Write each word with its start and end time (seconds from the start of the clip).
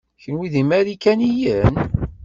Kenwi 0.21 0.47
d 0.53 0.55
imarikaniyen? 0.61 1.75